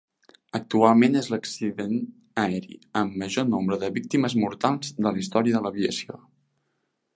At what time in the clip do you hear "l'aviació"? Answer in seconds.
5.67-6.21